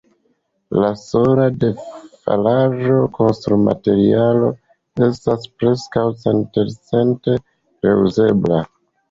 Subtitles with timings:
[0.83, 4.49] La sola defalaĵo, konstrumaterialoj,
[5.09, 8.61] estas preskaŭ centelcente reuzebla.